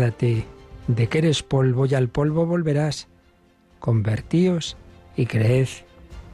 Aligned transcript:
De 0.00 1.08
que 1.08 1.18
eres 1.18 1.42
polvo 1.42 1.84
y 1.84 1.94
al 1.94 2.08
polvo 2.08 2.46
volverás. 2.46 3.08
Convertíos 3.80 4.78
y 5.14 5.26
creed 5.26 5.68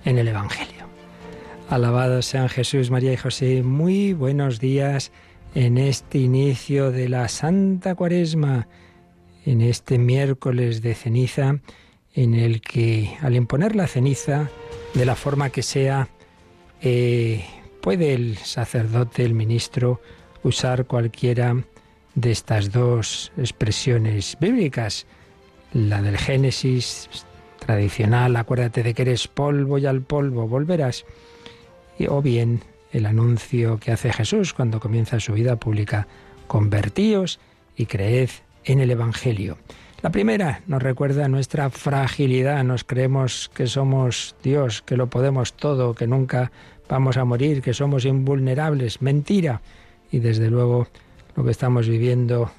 en 0.05 0.19
el 0.19 0.29
Evangelio. 0.29 0.87
Alabados 1.69 2.27
sean 2.27 2.49
Jesús, 2.49 2.93
María 2.93 3.13
y 3.13 3.17
José. 3.17 3.65
Muy 3.65 4.13
buenos 4.13 4.61
días 4.61 5.11
en 5.57 5.79
este 5.79 6.19
inicio 6.19 6.93
de 6.93 7.09
la 7.09 7.27
Santa 7.27 7.97
Cuaresma, 7.97 8.69
en 9.45 9.61
este 9.61 9.99
miércoles 9.99 10.81
de 10.81 10.95
ceniza, 10.95 11.59
en 12.15 12.35
el 12.35 12.61
que 12.61 13.17
al 13.21 13.35
imponer 13.35 13.75
la 13.75 13.89
ceniza, 13.89 14.49
de 14.95 15.05
la 15.05 15.17
forma 15.17 15.51
que 15.51 15.63
sea, 15.63 16.09
eh, 16.83 17.45
puede 17.83 18.15
el 18.15 18.37
sacerdote, 18.37 19.25
el 19.25 19.35
ministro, 19.35 20.01
usar 20.45 20.87
cualquiera 20.87 21.65
de 22.17 22.33
estas 22.33 22.73
dos 22.73 23.31
expresiones 23.37 24.37
bíblicas, 24.41 25.07
la 25.73 26.03
del 26.03 26.19
Génesis 26.19 27.09
tradicional, 27.59 28.35
acuérdate 28.37 28.83
de 28.83 28.95
que 28.95 29.03
eres 29.03 29.29
polvo 29.29 29.79
y 29.79 29.87
al 29.87 30.03
polvo 30.03 30.49
volverás, 30.49 31.05
o 32.09 32.23
bien 32.23 32.63
el 32.93 33.07
anuncio 33.07 33.79
que 33.79 33.93
hace 33.93 34.13
Jesús 34.13 34.55
cuando 34.55 34.81
comienza 34.81 35.21
su 35.21 35.35
vida 35.35 35.57
pública, 35.57 36.09
convertíos 36.47 37.39
y 37.77 37.87
creed 37.87 38.31
en 38.65 38.81
el 38.81 38.91
Evangelio. 38.91 39.59
La 40.03 40.11
primera 40.11 40.63
nos 40.67 40.83
recuerda 40.83 41.29
nuestra 41.29 41.69
fragilidad, 41.71 42.65
nos 42.65 42.85
creemos 42.85 43.51
que 43.55 43.67
somos 43.67 44.37
Dios, 44.43 44.83
que 44.83 44.97
lo 44.97 45.09
podemos 45.09 45.55
todo, 45.55 45.95
que 45.95 46.07
nunca 46.07 46.53
vamos 46.89 47.17
a 47.17 47.25
morir, 47.25 47.61
que 47.61 47.75
somos 47.75 48.05
invulnerables, 48.05 49.03
mentira. 49.03 49.63
Y 50.11 50.21
desde 50.21 50.51
luego 50.51 50.89
lo 51.37 51.45
que 51.45 51.51
estamos 51.51 51.89
viviendo 51.89 52.51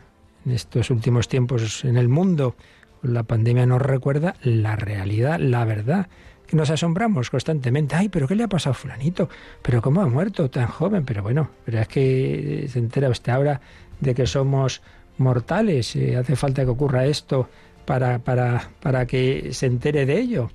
en 0.46 0.54
estos 0.54 0.90
últimos 0.90 1.28
tiempos 1.28 1.84
en 1.84 1.98
el 1.98 2.08
mundo. 2.08 2.56
La 3.02 3.24
pandemia 3.24 3.66
nos 3.66 3.82
recuerda 3.82 4.36
la 4.44 4.76
realidad, 4.76 5.40
la 5.40 5.66
verdad, 5.66 6.08
que 6.46 6.56
nos 6.56 6.70
asombramos 6.70 7.30
constantemente. 7.30 7.96
Ay, 7.96 8.10
pero 8.10 8.28
¿qué 8.28 8.36
le 8.36 8.44
ha 8.44 8.48
pasado 8.48 8.72
a 8.72 8.76
fulanito? 8.76 9.30
¿Pero 9.62 9.82
cómo 9.82 10.02
ha 10.02 10.08
muerto 10.08 10.50
tan 10.50 10.68
joven? 10.68 11.04
Pero 11.06 11.24
bueno, 11.24 11.50
pero 11.66 11.80
es 11.80 11.88
que 11.88 12.68
se 12.70 12.80
entera 12.80 13.10
usted 13.10 13.32
ahora 13.32 13.60
de 14.00 14.16
que 14.16 14.26
somos 14.26 14.82
mortales. 15.18 15.96
Eh, 15.96 16.16
hace 16.16 16.36
falta 16.36 16.64
que 16.64 16.70
ocurra 16.70 17.06
esto 17.06 17.50
para, 17.86 18.20
para, 18.20 18.70
para 18.82 19.06
que 19.06 19.50
se 19.54 19.66
entere 19.66 20.06
de 20.06 20.20
ello. 20.20 20.52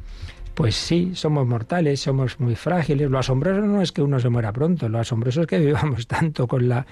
Pues 0.54 0.74
sí, 0.74 1.12
somos 1.14 1.46
mortales, 1.46 2.00
somos 2.00 2.38
muy 2.38 2.54
frágiles. 2.54 3.10
Lo 3.10 3.18
asombroso 3.18 3.60
no 3.62 3.80
es 3.80 3.92
que 3.92 4.02
uno 4.02 4.20
se 4.20 4.28
muera 4.28 4.52
pronto, 4.52 4.88
lo 4.88 4.98
asombroso 4.98 5.42
es 5.42 5.46
que 5.46 5.58
vivamos 5.64 6.06
tanto 6.06 6.46
con 6.46 6.68
la 6.68 6.86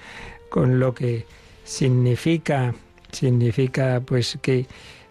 con 0.49 0.79
lo 0.79 0.93
que 0.93 1.25
significa, 1.63 2.73
significa 3.11 4.01
pues 4.05 4.37
que, 4.41 4.65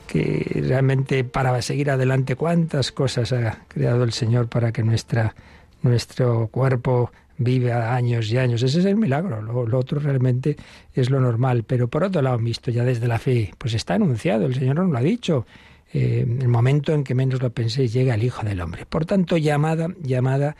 que 0.06 0.62
realmente 0.66 1.24
para 1.24 1.62
seguir 1.62 1.90
adelante 1.90 2.36
cuántas 2.36 2.92
cosas 2.92 3.32
ha 3.32 3.60
creado 3.68 4.04
el 4.04 4.12
Señor 4.12 4.48
para 4.48 4.70
que 4.70 4.82
nuestra, 4.82 5.34
nuestro 5.82 6.48
cuerpo 6.48 7.10
viva 7.40 7.94
años 7.94 8.30
y 8.30 8.36
años. 8.36 8.62
Ese 8.62 8.80
es 8.80 8.84
el 8.84 8.96
milagro. 8.96 9.40
Lo, 9.42 9.78
otro 9.78 9.98
realmente 9.98 10.56
es 10.94 11.10
lo 11.10 11.20
normal. 11.20 11.64
Pero 11.64 11.88
por 11.88 12.04
otro 12.04 12.22
lado, 12.22 12.38
visto 12.38 12.70
ya 12.70 12.84
desde 12.84 13.08
la 13.08 13.18
fe, 13.18 13.52
pues 13.58 13.74
está 13.74 13.94
anunciado, 13.94 14.46
el 14.46 14.54
Señor 14.54 14.76
nos 14.76 14.90
lo 14.90 14.98
ha 14.98 15.02
dicho. 15.02 15.46
Eh, 15.92 16.24
el 16.40 16.48
momento 16.48 16.92
en 16.92 17.02
que 17.04 17.14
menos 17.14 17.42
lo 17.42 17.50
penséis 17.50 17.92
llega 17.92 18.14
el 18.14 18.22
Hijo 18.22 18.44
del 18.44 18.60
Hombre. 18.60 18.86
Por 18.86 19.06
tanto, 19.06 19.36
llamada, 19.36 19.88
llamada 20.02 20.56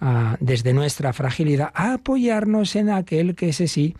a, 0.00 0.36
desde 0.40 0.72
nuestra 0.72 1.12
fragilidad 1.12 1.70
a 1.74 1.94
apoyarnos 1.94 2.74
en 2.76 2.90
aquel 2.90 3.34
que 3.34 3.50
ese 3.50 3.68
sí 3.68 3.94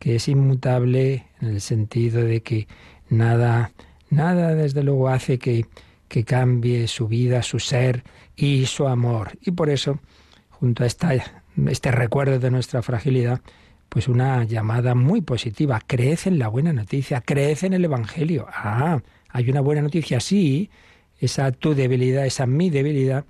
que 0.00 0.16
es 0.16 0.28
inmutable 0.28 1.26
en 1.40 1.48
el 1.48 1.60
sentido 1.60 2.24
de 2.24 2.42
que 2.42 2.66
nada, 3.10 3.72
nada 4.08 4.54
desde 4.54 4.82
luego 4.82 5.08
hace 5.08 5.38
que, 5.38 5.66
que 6.08 6.24
cambie 6.24 6.88
su 6.88 7.06
vida, 7.06 7.42
su 7.42 7.58
ser 7.58 8.02
y 8.34 8.64
su 8.66 8.88
amor. 8.88 9.38
Y 9.42 9.50
por 9.50 9.68
eso, 9.68 10.00
junto 10.48 10.84
a 10.84 10.86
esta, 10.86 11.10
este 11.68 11.90
recuerdo 11.92 12.38
de 12.38 12.50
nuestra 12.50 12.80
fragilidad, 12.82 13.42
pues 13.90 14.08
una 14.08 14.44
llamada 14.44 14.94
muy 14.94 15.20
positiva. 15.20 15.80
Creed 15.86 16.20
en 16.24 16.38
la 16.38 16.48
buena 16.48 16.72
noticia, 16.72 17.20
creed 17.20 17.58
en 17.62 17.74
el 17.74 17.84
Evangelio. 17.84 18.46
Ah, 18.48 19.00
hay 19.32 19.50
una 19.50 19.60
buena 19.60 19.82
noticia, 19.82 20.20
sí, 20.20 20.70
esa 21.18 21.52
tu 21.52 21.74
debilidad, 21.74 22.26
esa 22.26 22.46
mi 22.46 22.70
debilidad, 22.70 23.24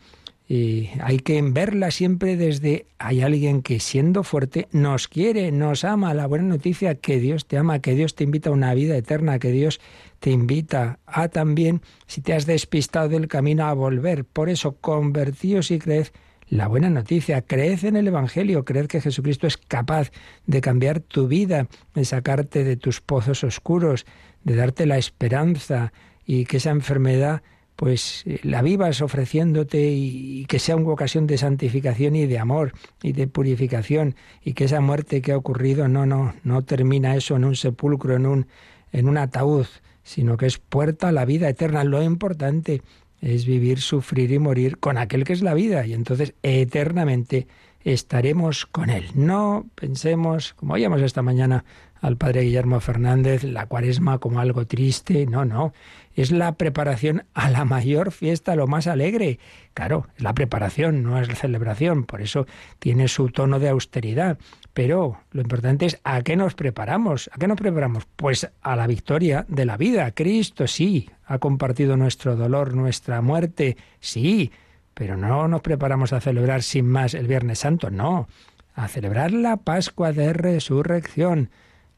y 0.48 0.90
hay 1.00 1.20
que 1.20 1.40
verla 1.42 1.92
siempre 1.92 2.36
desde 2.36 2.86
hay 2.98 3.20
alguien 3.20 3.62
que 3.62 3.78
siendo 3.78 4.24
fuerte 4.24 4.66
nos 4.72 5.06
quiere, 5.06 5.52
nos 5.52 5.84
ama. 5.84 6.12
La 6.12 6.26
buena 6.26 6.44
noticia 6.44 6.96
que 6.96 7.20
Dios 7.20 7.46
te 7.46 7.56
ama, 7.56 7.78
que 7.78 7.94
Dios 7.94 8.16
te 8.16 8.24
invita 8.24 8.50
a 8.50 8.52
una 8.52 8.74
vida 8.74 8.96
eterna, 8.96 9.38
que 9.38 9.52
Dios 9.52 9.80
te 10.18 10.32
invita 10.32 10.98
a 11.06 11.28
también, 11.28 11.82
si 12.08 12.20
te 12.20 12.32
has 12.32 12.46
despistado 12.46 13.08
del 13.10 13.28
camino, 13.28 13.66
a 13.66 13.74
volver. 13.74 14.24
Por 14.24 14.48
eso, 14.48 14.72
convertíos 14.72 15.70
y 15.70 15.78
creed 15.78 16.08
la 16.48 16.66
buena 16.66 16.90
noticia, 16.90 17.42
creed 17.42 17.84
en 17.84 17.94
el 17.94 18.08
Evangelio, 18.08 18.64
creed 18.64 18.88
que 18.88 19.00
Jesucristo 19.00 19.46
es 19.46 19.56
capaz 19.56 20.10
de 20.46 20.60
cambiar 20.60 20.98
tu 20.98 21.28
vida, 21.28 21.68
de 21.94 22.04
sacarte 22.04 22.64
de 22.64 22.76
tus 22.76 23.00
pozos 23.00 23.44
oscuros, 23.44 24.04
de 24.44 24.56
darte 24.56 24.86
la 24.86 24.98
esperanza 24.98 25.92
y 26.24 26.44
que 26.44 26.58
esa 26.58 26.70
enfermedad 26.70 27.42
pues 27.76 28.24
eh, 28.26 28.40
la 28.42 28.60
vivas 28.60 29.00
ofreciéndote 29.00 29.90
y, 29.90 30.44
que 30.46 30.58
sea 30.58 30.76
una 30.76 30.90
ocasión 30.90 31.26
de 31.26 31.38
santificación 31.38 32.14
y 32.14 32.26
de 32.26 32.38
amor 32.38 32.72
y 33.02 33.12
de 33.12 33.26
purificación 33.26 34.16
y 34.44 34.52
que 34.52 34.64
esa 34.64 34.80
muerte 34.80 35.22
que 35.22 35.32
ha 35.32 35.36
ocurrido 35.36 35.88
no 35.88 36.04
no 36.04 36.34
no 36.44 36.62
termina 36.62 37.16
eso 37.16 37.36
en 37.36 37.44
un 37.44 37.56
sepulcro 37.56 38.16
en 38.16 38.26
un 38.26 38.46
en 38.92 39.08
un 39.08 39.16
ataúd 39.16 39.66
sino 40.02 40.36
que 40.36 40.46
es 40.46 40.58
puerta 40.58 41.08
a 41.08 41.12
la 41.12 41.24
vida 41.24 41.48
eterna. 41.48 41.84
Lo 41.84 42.02
importante 42.02 42.82
es 43.20 43.46
vivir 43.46 43.80
sufrir 43.80 44.32
y 44.32 44.38
morir 44.38 44.78
con 44.78 44.98
aquel 44.98 45.24
que 45.24 45.32
es 45.32 45.42
la 45.42 45.54
vida 45.54 45.86
y 45.86 45.94
entonces 45.94 46.34
eternamente 46.42 47.46
estaremos 47.84 48.66
con 48.66 48.90
él. 48.90 49.06
No 49.14 49.66
pensemos 49.74 50.54
como 50.54 50.74
oíamos 50.74 51.00
esta 51.02 51.22
mañana 51.22 51.64
al 52.00 52.16
padre 52.16 52.42
Guillermo 52.42 52.80
Fernández 52.80 53.44
la 53.44 53.66
cuaresma 53.66 54.18
como 54.18 54.40
algo 54.40 54.66
triste 54.66 55.26
no 55.26 55.44
no 55.44 55.72
es 56.14 56.32
la 56.32 56.52
preparación 56.52 57.24
a 57.34 57.50
la 57.50 57.64
mayor 57.64 58.12
fiesta, 58.12 58.56
lo 58.56 58.66
más 58.66 58.86
alegre. 58.86 59.38
Claro, 59.74 60.06
es 60.16 60.22
la 60.22 60.34
preparación, 60.34 61.02
no 61.02 61.20
es 61.20 61.28
la 61.28 61.34
celebración, 61.34 62.04
por 62.04 62.20
eso 62.20 62.46
tiene 62.78 63.08
su 63.08 63.28
tono 63.28 63.58
de 63.58 63.68
austeridad. 63.68 64.38
Pero 64.74 65.20
lo 65.30 65.40
importante 65.40 65.86
es 65.86 65.98
a 66.04 66.22
qué 66.22 66.36
nos 66.36 66.54
preparamos. 66.54 67.30
¿A 67.32 67.38
qué 67.38 67.46
nos 67.46 67.58
preparamos? 67.58 68.06
Pues 68.16 68.50
a 68.60 68.76
la 68.76 68.86
victoria 68.86 69.46
de 69.48 69.64
la 69.64 69.76
vida. 69.76 70.10
Cristo 70.12 70.66
sí 70.66 71.08
ha 71.24 71.38
compartido 71.38 71.96
nuestro 71.96 72.36
dolor, 72.36 72.74
nuestra 72.74 73.22
muerte, 73.22 73.76
sí, 74.00 74.50
pero 74.94 75.16
no 75.16 75.48
nos 75.48 75.62
preparamos 75.62 76.12
a 76.12 76.20
celebrar 76.20 76.62
sin 76.62 76.86
más 76.86 77.14
el 77.14 77.28
Viernes 77.28 77.60
Santo, 77.60 77.90
no, 77.90 78.28
a 78.74 78.88
celebrar 78.88 79.32
la 79.32 79.56
Pascua 79.56 80.12
de 80.12 80.32
Resurrección 80.32 81.50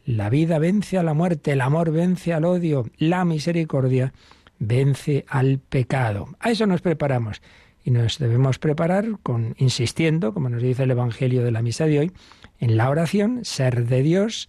la 0.05 0.31
vida 0.31 0.59
vence 0.59 0.99
a 0.99 1.03
la 1.03 1.15
muerte, 1.15 1.53
el 1.53 1.61
amor 1.61 1.91
vence 1.91 2.33
al 2.33 2.45
odio, 2.45 2.87
la 2.99 3.25
misericordia 3.25 4.13
vence 4.59 5.25
al 5.29 5.59
pecado. 5.59 6.29
A 6.41 6.51
eso 6.51 6.67
nos 6.67 6.83
preparamos 6.83 7.43
y 7.85 7.91
nos 7.91 8.19
debemos 8.19 8.59
preparar 8.59 9.19
con 9.23 9.55
insistiendo, 9.59 10.33
como 10.33 10.49
nos 10.49 10.63
dice 10.63 10.85
el 10.85 10.91
evangelio 10.91 11.43
de 11.45 11.51
la 11.51 11.63
misa 11.63 11.87
de 11.87 11.99
hoy, 11.99 12.13
en 12.61 12.77
la 12.77 12.89
oración, 12.91 13.45
ser 13.45 13.87
de 13.87 14.03
Dios, 14.03 14.49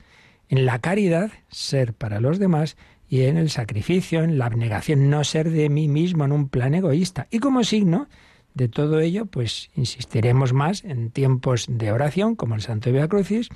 en 0.49 0.65
la 0.65 0.79
caridad, 0.79 1.31
ser 1.49 1.93
para 1.93 2.19
los 2.19 2.37
demás 2.37 2.77
y 3.09 3.23
en 3.23 3.37
el 3.37 3.49
sacrificio, 3.49 4.23
en 4.23 4.37
la 4.37 4.45
abnegación, 4.45 5.09
no 5.09 5.23
ser 5.23 5.49
de 5.49 5.69
mí 5.69 5.87
mismo 5.87 6.25
en 6.25 6.31
un 6.31 6.49
plan 6.49 6.75
egoísta. 6.75 7.27
Y 7.31 7.39
como 7.39 7.63
signo 7.63 8.07
de 8.53 8.67
todo 8.67 8.99
ello, 8.99 9.25
pues 9.25 9.71
insistiremos 9.75 10.53
más 10.53 10.83
en 10.83 11.09
tiempos 11.09 11.65
de 11.67 11.91
oración, 11.91 12.35
como 12.35 12.55
el 12.55 12.61
Santo 12.61 12.91
Via 12.91 13.07
Crucis, 13.07 13.49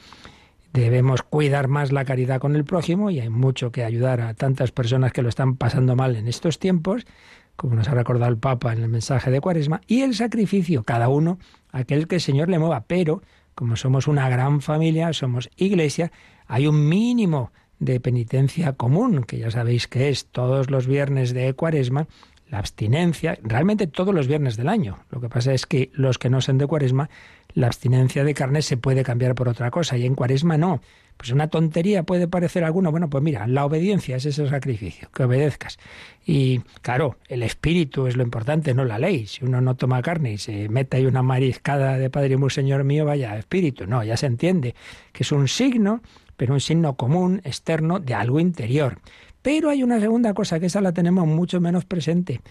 Debemos 0.77 1.23
cuidar 1.23 1.69
más 1.69 1.91
la 1.91 2.05
caridad 2.05 2.39
con 2.39 2.55
el 2.55 2.63
prójimo 2.63 3.09
y 3.09 3.19
hay 3.19 3.29
mucho 3.29 3.71
que 3.71 3.83
ayudar 3.83 4.21
a 4.21 4.35
tantas 4.35 4.71
personas 4.71 5.11
que 5.11 5.23
lo 5.23 5.29
están 5.29 5.55
pasando 5.55 5.95
mal 5.95 6.15
en 6.15 6.27
estos 6.27 6.59
tiempos, 6.59 7.07
como 7.55 7.73
nos 7.73 7.87
ha 7.87 7.95
recordado 7.95 8.31
el 8.31 8.37
Papa 8.37 8.73
en 8.73 8.83
el 8.83 8.87
mensaje 8.87 9.31
de 9.31 9.41
Cuaresma, 9.41 9.81
y 9.87 10.01
el 10.01 10.13
sacrificio, 10.13 10.83
cada 10.83 11.09
uno, 11.09 11.39
aquel 11.71 12.07
que 12.07 12.15
el 12.15 12.21
Señor 12.21 12.49
le 12.49 12.59
mueva, 12.59 12.83
pero 12.85 13.23
como 13.55 13.75
somos 13.75 14.07
una 14.07 14.29
gran 14.29 14.61
familia, 14.61 15.13
somos 15.13 15.49
iglesia, 15.55 16.11
hay 16.45 16.67
un 16.67 16.87
mínimo 16.87 17.51
de 17.79 17.99
penitencia 17.99 18.73
común, 18.73 19.23
que 19.23 19.39
ya 19.39 19.49
sabéis 19.49 19.87
que 19.87 20.09
es 20.09 20.27
todos 20.27 20.69
los 20.69 20.85
viernes 20.85 21.33
de 21.33 21.55
cuaresma, 21.55 22.05
la 22.51 22.59
abstinencia, 22.59 23.39
realmente 23.41 23.87
todos 23.87 24.13
los 24.13 24.27
viernes 24.27 24.57
del 24.57 24.69
año. 24.69 24.99
Lo 25.09 25.21
que 25.21 25.27
pasa 25.27 25.53
es 25.53 25.65
que 25.65 25.89
los 25.93 26.19
que 26.19 26.29
no 26.29 26.39
son 26.39 26.59
de 26.59 26.67
cuaresma, 26.67 27.09
la 27.53 27.67
abstinencia 27.67 28.23
de 28.23 28.33
carne 28.33 28.61
se 28.61 28.77
puede 28.77 29.03
cambiar 29.03 29.35
por 29.35 29.49
otra 29.49 29.71
cosa 29.71 29.97
y 29.97 30.05
en 30.05 30.15
cuaresma 30.15 30.57
no. 30.57 30.81
Pues 31.17 31.31
una 31.31 31.47
tontería 31.47 32.03
puede 32.03 32.27
parecer 32.27 32.63
alguno. 32.63 32.91
Bueno, 32.91 33.09
pues 33.09 33.23
mira, 33.23 33.47
la 33.47 33.65
obediencia 33.65 34.17
es 34.17 34.25
ese 34.27 34.47
sacrificio, 34.47 35.09
que 35.11 35.23
obedezcas. 35.23 35.79
Y 36.23 36.59
claro, 36.81 37.17
el 37.27 37.41
espíritu 37.41 38.05
es 38.05 38.15
lo 38.15 38.21
importante, 38.21 38.75
no 38.75 38.85
la 38.85 38.99
ley. 38.99 39.25
Si 39.25 39.43
uno 39.43 39.59
no 39.59 39.75
toma 39.75 40.01
carne 40.03 40.33
y 40.33 40.37
se 40.37 40.69
mete 40.69 40.97
ahí 40.97 41.07
una 41.07 41.23
mariscada 41.23 41.97
de 41.97 42.11
Padre 42.11 42.37
y 42.39 42.49
Señor 42.51 42.83
mío, 42.83 43.05
vaya, 43.05 43.35
espíritu. 43.37 43.87
No, 43.87 44.03
ya 44.03 44.15
se 44.15 44.27
entiende 44.27 44.75
que 45.11 45.23
es 45.23 45.31
un 45.31 45.47
signo, 45.47 46.01
pero 46.35 46.53
un 46.53 46.61
signo 46.61 46.95
común, 46.95 47.41
externo, 47.43 47.99
de 47.99 48.13
algo 48.13 48.39
interior. 48.39 48.99
Pero 49.41 49.71
hay 49.71 49.81
una 49.81 49.99
segunda 49.99 50.35
cosa 50.35 50.59
que 50.59 50.67
esa 50.67 50.81
la 50.81 50.91
tenemos 50.91 51.25
mucho 51.25 51.59
menos 51.59 51.85
presente 51.85 52.41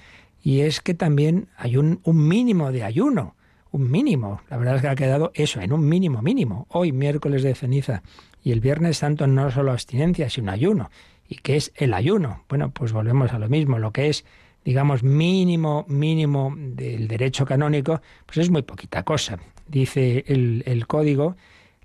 y 0.43 0.61
es 0.61 0.81
que 0.81 0.95
también 0.95 1.49
hay 1.57 1.77
un, 1.77 2.01
un 2.05 2.29
mínimo 2.29 2.73
de 2.73 2.85
ayuno, 2.85 3.37
un 3.71 3.91
mínimo. 3.91 4.41
La 4.49 4.57
verdad 4.57 4.77
es 4.77 4.83
que 4.83 4.89
ha 4.89 4.95
quedado 4.95 5.33
eso, 5.35 5.61
en 5.61 5.73
un 5.73 5.89
mínimo 5.89 6.23
mínimo. 6.23 6.67
Hoy, 6.71 6.93
miércoles 6.93 7.43
de 7.43 7.55
ceniza 7.55 8.03
y 8.43 8.53
el 8.53 8.61
Viernes 8.61 8.99
Santo 8.99 9.27
no 9.27 9.51
solo 9.51 9.73
abstinencia, 9.73 10.31
sino 10.31 10.53
ayuno. 10.53 10.91
¿Y 11.29 11.37
qué 11.37 11.57
es 11.57 11.73
el 11.75 11.95
ayuno? 11.95 12.45
Bueno, 12.49 12.71
pues 12.71 12.93
volvemos 12.93 13.33
a 13.33 13.39
lo 13.39 13.49
mismo. 13.49 13.79
Lo 13.79 13.93
que 13.93 14.09
es, 14.09 14.25
digamos, 14.65 15.03
mínimo, 15.03 15.85
mínimo 15.89 16.55
del 16.57 17.09
derecho 17.09 17.45
canónico, 17.45 18.01
pues 18.25 18.39
es 18.39 18.51
muy 18.51 18.63
poquita 18.63 19.03
cosa. 19.03 19.39
Dice 19.67 20.25
el, 20.29 20.63
el 20.67 20.87
código, 20.87 21.37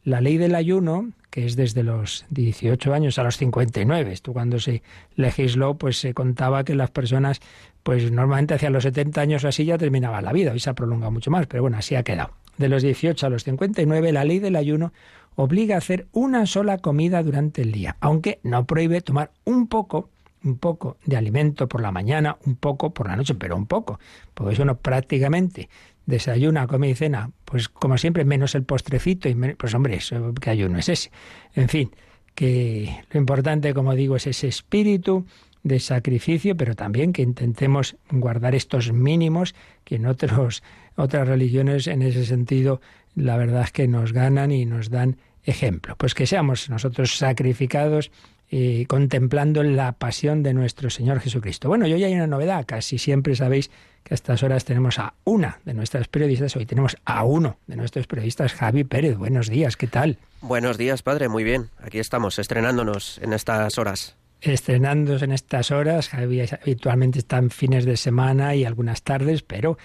la 0.03 0.21
ley 0.21 0.37
del 0.37 0.55
ayuno 0.55 1.11
que 1.31 1.45
es 1.45 1.55
desde 1.55 1.81
los 1.81 2.25
18 2.29 2.93
años 2.93 3.17
a 3.17 3.23
los 3.23 3.37
59. 3.37 4.11
Esto 4.11 4.33
cuando 4.33 4.59
se 4.59 4.83
legisló, 5.15 5.75
pues 5.75 5.97
se 5.97 6.13
contaba 6.13 6.63
que 6.63 6.75
las 6.75 6.91
personas, 6.91 7.39
pues 7.83 8.11
normalmente 8.11 8.53
hacia 8.53 8.69
los 8.69 8.83
70 8.83 9.21
años 9.21 9.45
así 9.45 9.65
ya 9.65 9.77
terminaba 9.77 10.21
la 10.21 10.33
vida. 10.33 10.51
Hoy 10.51 10.59
se 10.59 10.69
ha 10.69 10.75
prolongado 10.75 11.11
mucho 11.11 11.31
más, 11.31 11.47
pero 11.47 11.63
bueno, 11.63 11.77
así 11.77 11.95
ha 11.95 12.03
quedado. 12.03 12.31
De 12.57 12.67
los 12.67 12.83
18 12.83 13.25
a 13.25 13.29
los 13.29 13.45
59, 13.45 14.11
la 14.11 14.25
ley 14.25 14.39
del 14.39 14.57
ayuno 14.57 14.91
obliga 15.35 15.75
a 15.75 15.77
hacer 15.77 16.07
una 16.11 16.45
sola 16.45 16.79
comida 16.79 17.23
durante 17.23 17.61
el 17.61 17.71
día, 17.71 17.95
aunque 18.01 18.39
no 18.43 18.65
prohíbe 18.65 18.99
tomar 18.99 19.31
un 19.45 19.67
poco 19.67 20.09
un 20.43 20.57
poco 20.57 20.97
de 21.05 21.17
alimento 21.17 21.67
por 21.67 21.81
la 21.81 21.91
mañana, 21.91 22.37
un 22.45 22.55
poco 22.55 22.93
por 22.93 23.07
la 23.07 23.15
noche, 23.15 23.35
pero 23.35 23.55
un 23.55 23.65
poco, 23.65 23.99
porque 24.33 24.53
eso 24.53 24.65
no 24.65 24.77
prácticamente 24.77 25.69
desayuna, 26.05 26.67
come 26.67 26.89
y 26.89 26.95
cena, 26.95 27.31
pues 27.45 27.69
como 27.69 27.97
siempre, 27.97 28.25
menos 28.25 28.55
el 28.55 28.63
postrecito, 28.63 29.29
y 29.29 29.35
pues 29.35 29.73
hombre, 29.73 29.95
eso 29.95 30.33
que 30.33 30.49
ayuno 30.49 30.79
es 30.79 30.89
ese. 30.89 31.11
En 31.53 31.69
fin, 31.69 31.91
que 32.35 33.03
lo 33.11 33.19
importante, 33.19 33.73
como 33.73 33.95
digo, 33.95 34.15
es 34.15 34.27
ese 34.27 34.47
espíritu 34.47 35.25
de 35.63 35.79
sacrificio, 35.79 36.57
pero 36.57 36.75
también 36.75 37.13
que 37.13 37.21
intentemos 37.21 37.95
guardar 38.09 38.55
estos 38.55 38.91
mínimos 38.91 39.53
que 39.83 39.95
en 39.95 40.07
otros, 40.07 40.63
otras 40.95 41.27
religiones 41.27 41.87
en 41.87 42.01
ese 42.01 42.25
sentido 42.25 42.81
la 43.15 43.37
verdad 43.37 43.63
es 43.63 43.71
que 43.71 43.87
nos 43.87 44.13
ganan 44.13 44.51
y 44.51 44.65
nos 44.65 44.89
dan 44.89 45.17
ejemplo. 45.43 45.95
Pues 45.97 46.13
que 46.13 46.25
seamos 46.25 46.69
nosotros 46.69 47.17
sacrificados 47.17 48.11
y 48.53 48.85
contemplando 48.85 49.63
la 49.63 49.93
pasión 49.93 50.43
de 50.43 50.53
nuestro 50.53 50.89
Señor 50.89 51.21
Jesucristo. 51.21 51.69
Bueno, 51.69 51.87
y 51.87 51.93
hoy 51.93 52.03
hay 52.03 52.13
una 52.13 52.27
novedad, 52.27 52.65
casi 52.67 52.97
siempre 52.97 53.33
sabéis 53.35 53.71
que 54.03 54.13
a 54.13 54.15
estas 54.15 54.43
horas 54.43 54.65
tenemos 54.65 54.99
a 54.99 55.13
una 55.23 55.59
de 55.63 55.73
nuestras 55.73 56.09
periodistas, 56.09 56.57
hoy 56.57 56.65
tenemos 56.65 56.97
a 57.05 57.23
uno 57.23 57.57
de 57.67 57.77
nuestros 57.77 58.07
periodistas, 58.07 58.53
Javi 58.53 58.83
Pérez. 58.83 59.17
Buenos 59.17 59.49
días, 59.49 59.77
¿qué 59.77 59.87
tal? 59.87 60.17
Buenos 60.41 60.77
días, 60.77 61.01
padre, 61.01 61.29
muy 61.29 61.45
bien. 61.45 61.69
Aquí 61.81 61.99
estamos, 61.99 62.39
estrenándonos 62.39 63.19
en 63.19 63.31
estas 63.31 63.77
horas. 63.77 64.17
Estrenándose 64.41 65.25
en 65.25 65.33
estas 65.33 65.69
horas, 65.69 66.11
habitualmente 66.13 67.19
está 67.19 67.37
en 67.37 67.51
fines 67.51 67.85
de 67.85 67.95
semana 67.95 68.55
y 68.55 68.65
algunas 68.65 69.03
tardes, 69.03 69.43
pero 69.43 69.77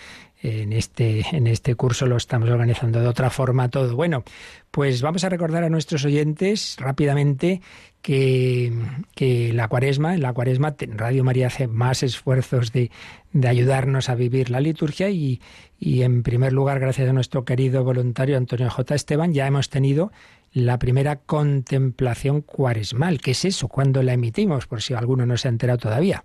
en 0.43 0.73
este, 0.73 1.25
en 1.33 1.47
este 1.47 1.75
curso 1.75 2.07
lo 2.07 2.17
estamos 2.17 2.49
organizando 2.49 3.01
de 3.01 3.07
otra 3.07 3.31
forma 3.31 3.69
todo. 3.69 3.95
Bueno, 3.97 4.25
pues 4.71 5.03
vamos 5.03 5.25
a 5.25 5.29
recordar 5.29 5.65
a 5.65 5.69
nuestros 5.69 6.05
oyentes 6.05 6.77
rápidamente 6.79 7.61
que, 8.03 8.73
que 9.15 9.53
la 9.53 9.69
cuaresma, 9.69 10.15
en 10.15 10.23
la 10.23 10.33
cuaresma 10.33 10.77
Radio 10.89 11.25
María 11.25 11.49
hace 11.49 11.67
más 11.67 12.03
esfuerzos 12.03 12.73
de, 12.73 12.91
de 13.33 13.49
ayudarnos 13.49 14.09
a 14.09 14.15
vivir 14.15 14.51
la 14.51 14.61
liturgia 14.61 15.11
y, 15.11 15.41
y, 15.79 16.03
en 16.03 16.23
primer 16.23 16.53
lugar, 16.53 16.81
gracias 16.81 17.09
a 17.09 17.13
nuestro 17.13 17.45
querido 17.45 17.83
voluntario 17.83 18.37
Antonio 18.37 18.71
J. 18.71 18.95
Esteban, 18.95 19.35
ya 19.35 19.47
hemos 19.47 19.69
tenido 19.71 20.13
la 20.57 20.79
primera 20.79 21.17
contemplación 21.17 22.41
cuaresmal. 22.41 23.21
¿Qué 23.21 23.33
es 23.33 23.45
eso? 23.45 23.69
¿Cuándo 23.69 24.03
la 24.03 24.15
emitimos? 24.15 24.67
Por 24.67 24.81
si 24.81 24.95
alguno 24.95 25.27
no 25.27 25.37
se 25.37 25.49
ha 25.49 25.51
enterado 25.51 25.79
todavía. 25.79 26.25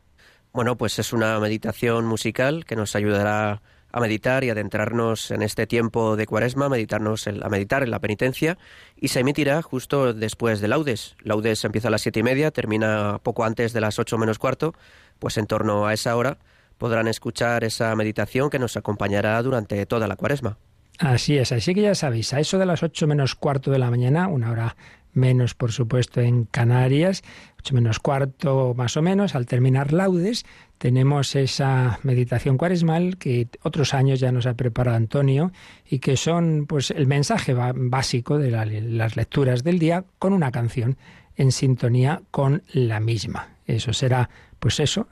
Bueno, 0.53 0.77
pues 0.77 0.99
es 0.99 1.11
una 1.11 1.37
meditación 1.41 2.05
musical 2.05 2.63
que 2.63 2.77
nos 2.77 2.95
ayudará 2.95 3.61
a 3.91 3.99
meditar 3.99 4.45
y 4.45 4.49
adentrarnos 4.49 5.31
en 5.31 5.41
este 5.41 5.67
tiempo 5.67 6.15
de 6.15 6.27
cuaresma, 6.27 6.69
meditarnos 6.69 7.27
a 7.27 7.49
meditar 7.49 7.83
en 7.83 7.91
la 7.91 7.99
penitencia 7.99 8.57
y 8.95 9.09
se 9.09 9.19
emitirá 9.19 9.61
justo 9.61 10.13
después 10.13 10.61
de 10.61 10.69
laudes. 10.69 11.17
Laudes 11.23 11.65
empieza 11.65 11.89
a 11.89 11.91
las 11.91 12.01
siete 12.01 12.21
y 12.21 12.23
media, 12.23 12.51
termina 12.51 13.19
poco 13.23 13.43
antes 13.43 13.73
de 13.73 13.81
las 13.81 13.99
ocho 13.99 14.17
menos 14.17 14.39
cuarto, 14.39 14.73
pues 15.19 15.37
en 15.37 15.45
torno 15.45 15.87
a 15.87 15.93
esa 15.93 16.15
hora 16.15 16.37
podrán 16.77 17.09
escuchar 17.09 17.65
esa 17.65 17.93
meditación 17.97 18.49
que 18.49 18.59
nos 18.59 18.77
acompañará 18.77 19.43
durante 19.43 19.85
toda 19.85 20.07
la 20.07 20.15
cuaresma. 20.15 20.57
Así 21.01 21.35
es, 21.35 21.51
así 21.51 21.73
que 21.73 21.81
ya 21.81 21.95
sabéis, 21.95 22.31
a 22.31 22.39
eso 22.39 22.59
de 22.59 22.65
las 22.67 22.83
ocho 22.83 23.07
menos 23.07 23.33
cuarto 23.33 23.71
de 23.71 23.79
la 23.79 23.89
mañana, 23.89 24.27
una 24.27 24.51
hora 24.51 24.75
menos 25.13 25.55
por 25.55 25.71
supuesto 25.71 26.21
en 26.21 26.45
Canarias, 26.45 27.23
ocho 27.57 27.73
menos 27.73 27.97
cuarto 27.97 28.75
más 28.77 28.95
o 28.97 29.01
menos, 29.01 29.33
al 29.33 29.47
terminar 29.47 29.93
laudes, 29.93 30.45
tenemos 30.77 31.35
esa 31.35 31.99
meditación 32.03 32.55
cuaresmal 32.55 33.17
que 33.17 33.47
otros 33.63 33.95
años 33.95 34.19
ya 34.19 34.31
nos 34.31 34.45
ha 34.45 34.53
preparado 34.53 34.95
Antonio 34.95 35.51
y 35.89 35.97
que 35.97 36.17
son 36.17 36.67
pues 36.67 36.91
el 36.91 37.07
mensaje 37.07 37.55
básico 37.55 38.37
de 38.37 38.51
las 38.51 39.15
lecturas 39.15 39.63
del 39.63 39.79
día 39.79 40.05
con 40.19 40.33
una 40.33 40.51
canción 40.51 40.97
en 41.35 41.51
sintonía 41.51 42.21
con 42.29 42.61
la 42.73 42.99
misma. 42.99 43.55
Eso 43.65 43.91
será 43.91 44.29
pues 44.59 44.79
eso, 44.79 45.07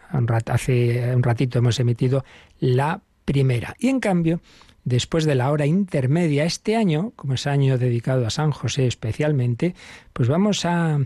hace 0.46 1.16
un 1.16 1.24
ratito 1.24 1.58
hemos 1.58 1.80
emitido 1.80 2.24
la 2.60 3.02
primera. 3.26 3.76
Y 3.80 3.90
en 3.90 4.00
cambio, 4.00 4.40
después 4.84 5.26
de 5.26 5.36
la 5.36 5.52
hora 5.52 5.66
intermedia 5.66 6.46
este 6.46 6.76
año, 6.76 7.14
como 7.16 7.34
es 7.34 7.48
año 7.48 7.78
dedicado 7.78 8.26
a 8.26 8.30
San 8.30 8.52
José 8.52 8.88
especialmente, 8.88 9.76
pues 10.14 10.30
vamos 10.30 10.66
a 10.66 11.00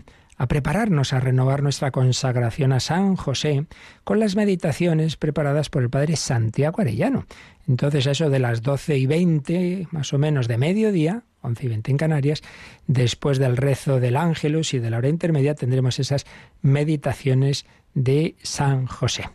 prepararnos 0.48 1.12
a 1.12 1.20
renovar 1.20 1.62
nuestra 1.62 1.90
consagración 1.90 2.72
a 2.72 2.80
San 2.80 3.16
José 3.16 3.66
con 4.02 4.18
las 4.18 4.36
meditaciones 4.36 5.16
preparadas 5.16 5.70
por 5.70 5.82
el 5.82 5.90
Padre 5.90 6.16
Santiago 6.16 6.80
Arellano. 6.80 7.26
Entonces, 7.68 8.06
a 8.06 8.10
eso 8.10 8.28
de 8.28 8.40
las 8.40 8.62
doce 8.62 8.98
y 8.98 9.06
veinte, 9.06 9.88
más 9.90 10.12
o 10.12 10.18
menos 10.18 10.48
de 10.48 10.58
mediodía, 10.58 11.22
once 11.40 11.64
y 11.64 11.68
veinte 11.68 11.90
en 11.90 11.98
Canarias, 11.98 12.42
después 12.86 13.38
del 13.38 13.56
rezo 13.56 14.00
del 14.00 14.16
Ángelus 14.16 14.74
y 14.74 14.80
de 14.80 14.90
la 14.90 14.98
hora 14.98 15.08
intermedia, 15.08 15.54
tendremos 15.54 15.98
esas 15.98 16.26
meditaciones 16.62 17.64
de 17.94 18.34
San 18.42 18.86
José. 18.86 19.30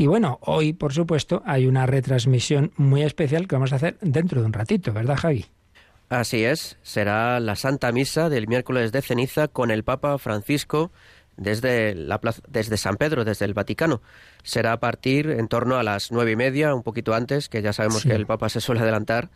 Y 0.00 0.06
bueno, 0.06 0.38
hoy, 0.42 0.74
por 0.74 0.92
supuesto, 0.92 1.42
hay 1.44 1.66
una 1.66 1.84
retransmisión 1.84 2.70
muy 2.76 3.02
especial 3.02 3.48
que 3.48 3.56
vamos 3.56 3.72
a 3.72 3.76
hacer 3.76 3.98
dentro 4.00 4.40
de 4.40 4.46
un 4.46 4.52
ratito, 4.52 4.92
¿verdad, 4.92 5.16
Javi? 5.16 5.46
Así 6.08 6.44
es, 6.44 6.78
será 6.82 7.40
la 7.40 7.56
Santa 7.56 7.90
Misa 7.90 8.28
del 8.28 8.46
miércoles 8.46 8.92
de 8.92 9.02
ceniza 9.02 9.48
con 9.48 9.72
el 9.72 9.82
Papa 9.82 10.16
Francisco 10.18 10.92
desde, 11.36 11.96
la 11.96 12.20
desde 12.46 12.76
San 12.76 12.96
Pedro, 12.96 13.24
desde 13.24 13.44
el 13.44 13.54
Vaticano. 13.54 14.00
Será 14.44 14.72
a 14.72 14.78
partir 14.78 15.30
en 15.30 15.48
torno 15.48 15.76
a 15.76 15.82
las 15.82 16.12
nueve 16.12 16.30
y 16.30 16.36
media, 16.36 16.76
un 16.76 16.84
poquito 16.84 17.12
antes, 17.12 17.48
que 17.48 17.60
ya 17.60 17.72
sabemos 17.72 18.04
que 18.04 18.14
el 18.14 18.24
Papa 18.24 18.48
se 18.50 18.60
suele 18.60 18.82
adelantar. 18.82 19.30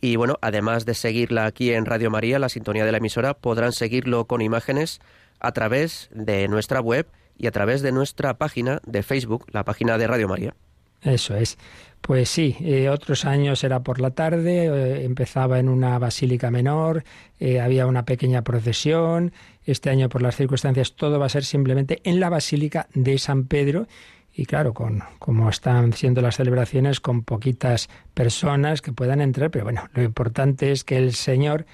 Y 0.00 0.14
bueno, 0.14 0.38
además 0.40 0.86
de 0.86 0.94
seguirla 0.94 1.46
aquí 1.46 1.72
en 1.72 1.84
Radio 1.84 2.12
María, 2.12 2.38
la 2.38 2.48
sintonía 2.48 2.84
de 2.84 2.92
la 2.92 2.98
emisora, 2.98 3.34
podrán 3.34 3.72
seguirlo 3.72 4.26
con 4.26 4.40
imágenes 4.40 5.00
a 5.40 5.50
través 5.50 6.10
de 6.12 6.46
nuestra 6.46 6.80
web 6.80 7.08
y 7.38 7.46
a 7.46 7.50
través 7.50 7.82
de 7.82 7.92
nuestra 7.92 8.38
página 8.38 8.80
de 8.86 9.02
Facebook, 9.02 9.46
la 9.50 9.64
página 9.64 9.98
de 9.98 10.06
Radio 10.06 10.28
María. 10.28 10.54
Eso 11.02 11.36
es. 11.36 11.58
Pues 12.00 12.28
sí, 12.28 12.56
eh, 12.60 12.88
otros 12.88 13.24
años 13.24 13.64
era 13.64 13.80
por 13.80 14.00
la 14.00 14.10
tarde, 14.10 14.66
eh, 14.66 15.04
empezaba 15.04 15.58
en 15.58 15.68
una 15.68 15.98
basílica 15.98 16.50
menor, 16.50 17.04
eh, 17.40 17.60
había 17.60 17.86
una 17.86 18.04
pequeña 18.04 18.42
procesión, 18.42 19.32
este 19.64 19.90
año 19.90 20.08
por 20.08 20.22
las 20.22 20.36
circunstancias 20.36 20.94
todo 20.94 21.18
va 21.18 21.26
a 21.26 21.30
ser 21.30 21.44
simplemente 21.44 22.00
en 22.04 22.20
la 22.20 22.28
basílica 22.28 22.88
de 22.94 23.18
San 23.18 23.44
Pedro 23.44 23.88
y 24.32 24.46
claro, 24.46 24.74
con 24.74 25.02
como 25.18 25.48
están 25.48 25.94
siendo 25.94 26.20
las 26.20 26.36
celebraciones 26.36 27.00
con 27.00 27.22
poquitas 27.22 27.88
personas 28.14 28.82
que 28.82 28.92
puedan 28.92 29.20
entrar, 29.20 29.50
pero 29.50 29.64
bueno, 29.64 29.88
lo 29.94 30.02
importante 30.02 30.70
es 30.70 30.84
que 30.84 30.98
el 30.98 31.14
Señor 31.14 31.66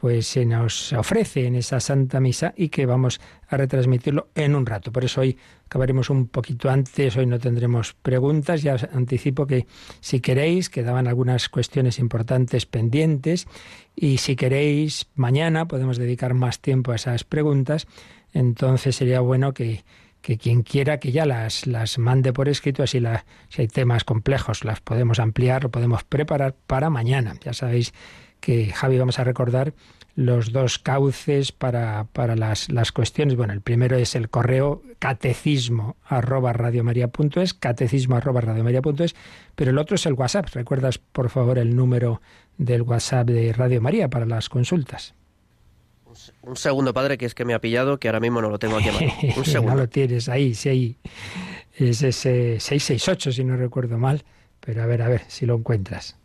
pues 0.00 0.28
se 0.28 0.46
nos 0.46 0.92
ofrece 0.92 1.46
en 1.46 1.56
esa 1.56 1.80
Santa 1.80 2.20
Misa 2.20 2.54
y 2.56 2.68
que 2.68 2.86
vamos 2.86 3.20
a 3.48 3.56
retransmitirlo 3.56 4.28
en 4.36 4.54
un 4.54 4.64
rato. 4.64 4.92
Por 4.92 5.04
eso 5.04 5.22
hoy 5.22 5.36
acabaremos 5.66 6.08
un 6.08 6.28
poquito 6.28 6.70
antes, 6.70 7.16
hoy 7.16 7.26
no 7.26 7.40
tendremos 7.40 7.94
preguntas, 7.94 8.62
ya 8.62 8.74
os 8.74 8.84
anticipo 8.84 9.46
que 9.46 9.66
si 10.00 10.20
queréis, 10.20 10.70
quedaban 10.70 11.08
algunas 11.08 11.48
cuestiones 11.48 11.98
importantes 11.98 12.64
pendientes 12.64 13.48
y 13.96 14.18
si 14.18 14.36
queréis, 14.36 15.08
mañana 15.16 15.66
podemos 15.66 15.98
dedicar 15.98 16.32
más 16.34 16.60
tiempo 16.60 16.92
a 16.92 16.96
esas 16.96 17.24
preguntas, 17.24 17.88
entonces 18.32 18.94
sería 18.94 19.20
bueno 19.20 19.52
que 19.52 19.84
que 20.20 20.36
quien 20.36 20.62
quiera 20.62 20.98
que 20.98 21.12
ya 21.12 21.24
las, 21.24 21.66
las 21.66 21.96
mande 21.96 22.32
por 22.32 22.48
escrito, 22.48 22.82
así 22.82 22.98
la, 22.98 23.24
si 23.48 23.62
hay 23.62 23.68
temas 23.68 24.02
complejos 24.02 24.64
las 24.64 24.80
podemos 24.80 25.20
ampliar 25.20 25.64
o 25.64 25.70
podemos 25.70 26.02
preparar 26.02 26.56
para 26.66 26.90
mañana. 26.90 27.36
Ya 27.40 27.52
sabéis 27.52 27.94
que 28.40 28.72
Javi 28.72 28.98
vamos 28.98 29.18
a 29.18 29.24
recordar 29.24 29.72
los 30.18 30.50
dos 30.50 30.80
cauces 30.80 31.52
para, 31.52 32.08
para 32.12 32.34
las, 32.34 32.68
las, 32.70 32.90
cuestiones. 32.90 33.36
Bueno, 33.36 33.52
el 33.52 33.60
primero 33.60 33.96
es 33.96 34.16
el 34.16 34.28
correo 34.28 34.82
catecismo 34.98 35.96
arroba 36.04 36.52
radiomaria.es, 36.52 37.54
catecismo 37.54 38.16
arroba 38.16 38.40
radiomaria.es, 38.40 39.14
pero 39.54 39.70
el 39.70 39.78
otro 39.78 39.94
es 39.94 40.06
el 40.06 40.14
WhatsApp. 40.14 40.48
¿Recuerdas, 40.54 40.98
por 40.98 41.30
favor, 41.30 41.56
el 41.56 41.76
número 41.76 42.20
del 42.56 42.82
WhatsApp 42.82 43.28
de 43.28 43.52
Radio 43.52 43.80
María 43.80 44.08
para 44.08 44.26
las 44.26 44.48
consultas? 44.48 45.14
Un 46.42 46.56
segundo, 46.56 46.92
padre, 46.92 47.16
que 47.16 47.26
es 47.26 47.34
que 47.34 47.44
me 47.44 47.54
ha 47.54 47.60
pillado, 47.60 48.00
que 48.00 48.08
ahora 48.08 48.18
mismo 48.18 48.42
no 48.42 48.50
lo 48.50 48.58
tengo 48.58 48.78
aquí 48.78 48.88
a 48.88 48.92
mano. 48.92 49.12
Un 49.36 49.44
segundo. 49.44 49.74
no 49.74 49.80
lo 49.82 49.88
tienes 49.88 50.28
ahí, 50.28 50.54
sí, 50.54 50.68
ahí. 50.68 50.96
Es 51.76 52.02
ese 52.02 52.58
668, 52.58 53.30
si 53.30 53.44
no 53.44 53.56
recuerdo 53.56 53.98
mal. 53.98 54.24
Pero 54.58 54.82
a 54.82 54.86
ver, 54.86 55.02
a 55.02 55.08
ver, 55.08 55.22
si 55.28 55.46
lo 55.46 55.54
encuentras. 55.54 56.17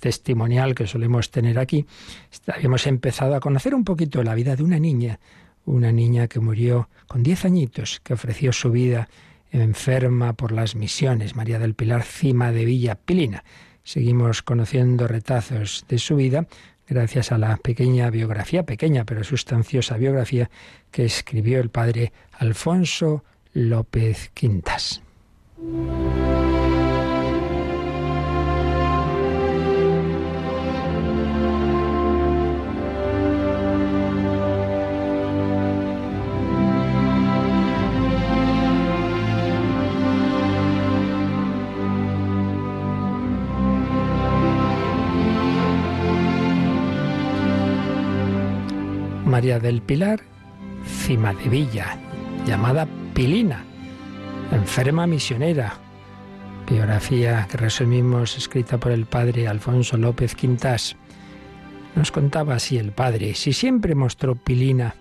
testimonial 0.00 0.74
que 0.74 0.86
solemos 0.86 1.30
tener 1.30 1.58
aquí, 1.58 1.86
habíamos 2.46 2.86
empezado 2.86 3.34
a 3.34 3.40
conocer 3.40 3.74
un 3.74 3.84
poquito 3.84 4.22
la 4.22 4.34
vida 4.34 4.56
de 4.56 4.62
una 4.62 4.78
niña, 4.78 5.20
una 5.64 5.92
niña 5.92 6.28
que 6.28 6.40
murió 6.40 6.88
con 7.06 7.22
diez 7.22 7.44
añitos, 7.44 8.00
que 8.00 8.14
ofreció 8.14 8.52
su 8.52 8.70
vida 8.70 9.08
enferma 9.50 10.32
por 10.32 10.52
las 10.52 10.74
misiones, 10.74 11.36
María 11.36 11.58
del 11.58 11.74
Pilar 11.74 12.02
Cima 12.02 12.50
de 12.50 12.64
Villa 12.64 12.96
Pilina. 12.96 13.44
Seguimos 13.84 14.42
conociendo 14.42 15.06
retazos 15.06 15.84
de 15.88 15.98
su 15.98 16.16
vida 16.16 16.46
gracias 16.88 17.32
a 17.32 17.38
la 17.38 17.56
pequeña 17.56 18.10
biografía, 18.10 18.64
pequeña 18.64 19.04
pero 19.04 19.24
sustanciosa 19.24 19.96
biografía 19.96 20.50
que 20.90 21.04
escribió 21.04 21.60
el 21.60 21.70
padre 21.70 22.12
Alfonso 22.32 23.24
López 23.52 24.30
Quintas. 24.34 25.02
María 49.34 49.58
del 49.58 49.82
Pilar 49.82 50.20
Cima 50.86 51.34
de 51.34 51.48
Villa, 51.48 51.98
llamada 52.46 52.86
Pilina, 53.14 53.64
enferma 54.52 55.08
misionera. 55.08 55.74
Biografía 56.70 57.48
que 57.50 57.56
resumimos 57.56 58.36
escrita 58.36 58.78
por 58.78 58.92
el 58.92 59.06
padre 59.06 59.48
Alfonso 59.48 59.96
López 59.96 60.36
Quintas. 60.36 60.94
Nos 61.96 62.12
contaba 62.12 62.54
así 62.54 62.78
el 62.78 62.92
padre, 62.92 63.34
si 63.34 63.52
siempre 63.52 63.96
mostró 63.96 64.36
Pilina 64.36 64.94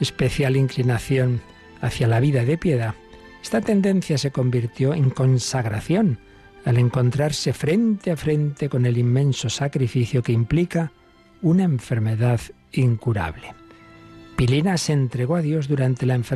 especial 0.00 0.56
inclinación 0.56 1.40
hacia 1.80 2.08
la 2.08 2.18
vida 2.18 2.44
de 2.44 2.58
piedad, 2.58 2.96
esta 3.40 3.60
tendencia 3.60 4.18
se 4.18 4.32
convirtió 4.32 4.94
en 4.94 5.10
consagración 5.10 6.18
al 6.64 6.78
encontrarse 6.78 7.52
frente 7.52 8.10
a 8.10 8.16
frente 8.16 8.68
con 8.68 8.84
el 8.84 8.98
inmenso 8.98 9.48
sacrificio 9.48 10.24
que 10.24 10.32
implica 10.32 10.90
una 11.40 11.62
enfermedad 11.62 12.40
incurable. 12.72 13.55
Pilina 14.36 14.76
se 14.76 14.92
entregó 14.92 15.36
a 15.36 15.40
Dios 15.40 15.66
durante 15.66 16.04
la 16.04 16.14
enfermedad 16.14 16.26